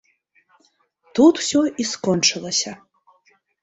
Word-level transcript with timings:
Тут 1.21 1.33
усё 1.45 1.59
і 1.81 1.89
скончылася. 1.93 2.71